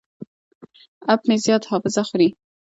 اپ 1.13 1.21
مې 1.27 1.35
زیاته 1.45 1.67
حافظه 1.71 2.01
خوري. 2.07 2.29